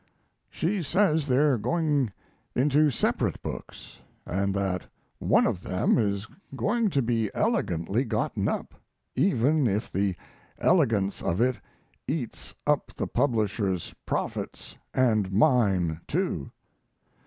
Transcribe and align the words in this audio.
She 0.49 0.81
says 0.81 1.27
they're 1.27 1.59
going 1.59 2.11
into 2.55 2.89
separate 2.89 3.39
books, 3.43 3.99
and 4.25 4.51
that 4.55 4.83
one 5.19 5.45
of 5.45 5.61
them 5.61 5.99
is 5.99 6.27
going 6.55 6.89
to 6.89 7.03
be 7.03 7.29
elegantly 7.35 8.03
gotten 8.03 8.47
up, 8.47 8.73
even 9.15 9.67
if 9.67 9.91
the 9.91 10.15
elegance 10.57 11.21
of 11.21 11.39
it 11.39 11.57
eats 12.07 12.55
up 12.65 12.91
the 12.95 13.05
publisher's 13.05 13.93
profits 14.07 14.75
and 14.91 15.31
mine 15.31 16.01
too. 16.07 16.49